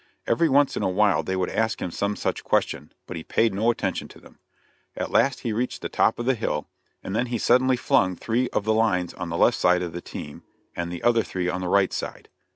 [0.25, 3.53] Every once in a while they would ask him some such question, but he paid
[3.53, 4.39] no attention to them.
[4.97, 6.67] At last he reached the top of the hill,
[7.03, 10.01] and then he suddenly flung three of the lines on the left side of the
[10.01, 10.41] team,
[10.75, 12.29] and the other three on the right side.